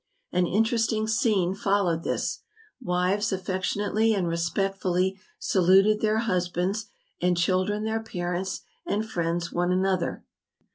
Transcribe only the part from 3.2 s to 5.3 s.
affec¬ tionately and respectfully